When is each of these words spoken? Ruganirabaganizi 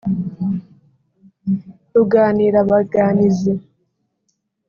Ruganirabaganizi 1.93 3.51